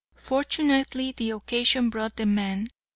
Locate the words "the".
1.11-1.29, 2.15-2.25